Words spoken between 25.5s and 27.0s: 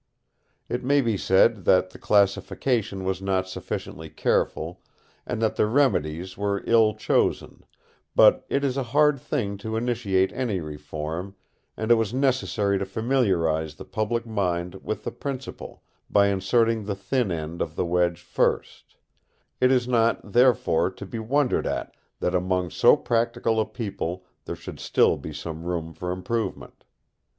room for improvement.